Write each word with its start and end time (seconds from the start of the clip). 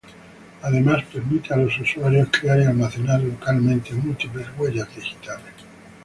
Además 0.63 1.03
permite 1.13 1.53
a 1.53 1.57
los 1.57 1.79
usuarios 1.79 2.29
crear 2.31 2.59
y 2.59 2.63
almacenar 2.63 3.21
localmente 3.21 3.93
múltiples 3.93 4.47
huellas 4.57 4.89
digitales. 4.95 5.53